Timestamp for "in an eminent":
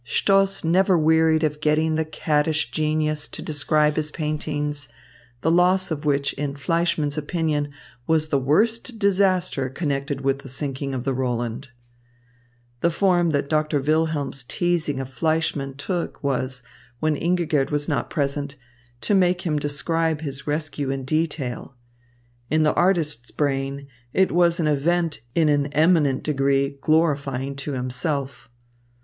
25.35-26.23